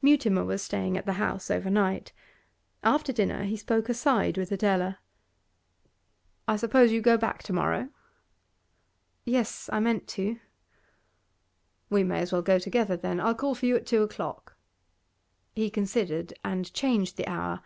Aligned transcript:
Mutimer 0.00 0.44
was 0.44 0.62
staying 0.62 0.96
at 0.96 1.06
the 1.06 1.14
house 1.14 1.50
over 1.50 1.68
night. 1.68 2.12
After 2.84 3.12
dinner 3.12 3.42
he 3.42 3.56
spoke 3.56 3.88
aside 3.88 4.38
with 4.38 4.52
Adela. 4.52 5.00
'I 6.46 6.54
suppose 6.54 6.92
you 6.92 7.00
go 7.00 7.16
back 7.16 7.42
to 7.42 7.52
morrow?' 7.52 7.88
'Yes, 9.24 9.68
I 9.72 9.80
meant 9.80 10.06
to.' 10.06 10.38
'We 11.90 12.04
may 12.04 12.20
as 12.20 12.30
well 12.32 12.42
go 12.42 12.60
together, 12.60 12.96
then. 12.96 13.18
I'll 13.18 13.34
call 13.34 13.56
for 13.56 13.66
you 13.66 13.74
at 13.74 13.84
two 13.84 14.04
o'clock.' 14.04 14.56
He 15.56 15.68
considered, 15.68 16.32
and 16.44 16.72
changed 16.72 17.16
the 17.16 17.26
hour. 17.26 17.60